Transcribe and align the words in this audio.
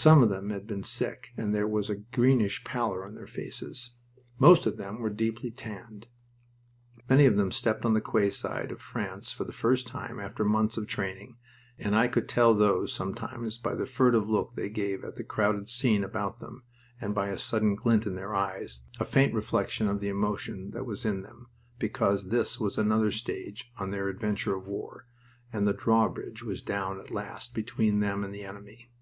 Some 0.00 0.22
of 0.22 0.28
them 0.28 0.50
had 0.50 0.68
been 0.68 0.84
sick 0.84 1.30
and 1.36 1.52
there 1.52 1.66
was 1.66 1.90
a 1.90 1.96
greenish 1.96 2.62
pallor 2.62 3.04
on 3.04 3.16
their 3.16 3.26
faces. 3.26 3.94
Most 4.38 4.64
of 4.64 4.76
them 4.76 5.00
were 5.00 5.10
deeply 5.10 5.50
tanned. 5.50 6.06
Many 7.10 7.26
of 7.26 7.36
them 7.36 7.50
stepped 7.50 7.84
on 7.84 7.94
the 7.94 8.00
quayside 8.00 8.70
of 8.70 8.80
France 8.80 9.32
for 9.32 9.42
the 9.42 9.52
first 9.52 9.88
time 9.88 10.20
after 10.20 10.44
months 10.44 10.76
of 10.76 10.86
training, 10.86 11.36
and 11.80 11.96
I 11.96 12.06
could 12.06 12.28
tell 12.28 12.54
those, 12.54 12.92
sometimes, 12.92 13.58
by 13.58 13.74
the 13.74 13.86
furtive 13.86 14.30
look 14.30 14.54
they 14.54 14.68
gave 14.68 15.02
at 15.02 15.16
the 15.16 15.24
crowded 15.24 15.68
scene 15.68 16.04
about 16.04 16.38
them, 16.38 16.62
and 17.00 17.12
by 17.12 17.30
a 17.30 17.36
sudden 17.38 17.74
glint 17.74 18.06
in 18.06 18.14
their 18.14 18.36
eyes, 18.36 18.82
a 19.00 19.04
faint 19.04 19.34
reflection 19.34 19.88
of 19.88 19.98
the 19.98 20.08
emotion 20.08 20.70
that 20.70 20.86
was 20.86 21.04
in 21.04 21.22
them, 21.22 21.48
because 21.80 22.28
this 22.28 22.60
was 22.60 22.78
another 22.78 23.10
stage 23.10 23.72
on 23.78 23.90
their 23.90 24.08
adventure 24.08 24.54
of 24.54 24.68
war, 24.68 25.08
and 25.52 25.66
the 25.66 25.72
drawbridge 25.72 26.40
was 26.44 26.62
down 26.62 27.00
at 27.00 27.10
last 27.10 27.52
between 27.52 27.98
them 27.98 28.22
and 28.22 28.32
the 28.32 28.44
enemy. 28.44 28.92